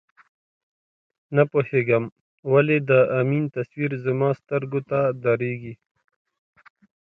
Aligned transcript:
نه 1.35 1.43
پوهېدم 1.51 2.03
ولې 2.51 2.77
د 2.89 2.91
امین 3.19 3.43
تصویر 3.55 3.91
زما 4.05 4.29
سترګو 4.41 4.79
ته 4.89 4.99
درېږي. 5.23 5.73